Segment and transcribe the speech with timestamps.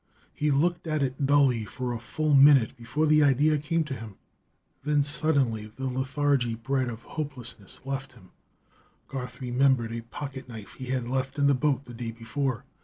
[0.33, 4.15] He looked at it dully for a full minute before the idea came to him.
[4.83, 8.31] Then suddenly the lethargy bred of hopelessness left him.
[9.07, 12.65] Garth remembered a pocket knife he had left in the boat the day before.